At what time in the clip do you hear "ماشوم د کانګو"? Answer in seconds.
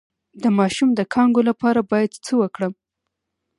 0.57-1.41